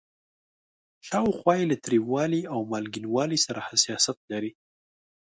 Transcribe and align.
شاوخوا 1.07 1.53
یې 1.59 1.65
له 1.71 1.77
تریوالي 1.83 2.41
او 2.53 2.59
مالګینوالي 2.71 3.39
سره 3.45 3.59
حساسیت 3.67 4.17
لري. 4.31 4.51